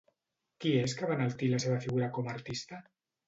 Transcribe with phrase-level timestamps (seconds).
[0.63, 2.81] Qui és que va enaltir la seva figura com a artista?